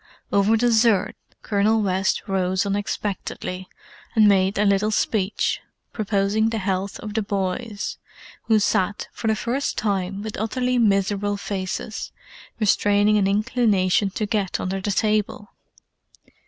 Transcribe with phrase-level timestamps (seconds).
[0.33, 3.69] Over dessert, Colonel West rose unexpectedly,
[4.15, 5.61] and made a little speech,
[5.93, 7.99] proposing the health of the boys,
[8.45, 12.11] who sat, for the first time, with utterly miserable faces,
[12.59, 15.53] restraining an inclination to get under the table.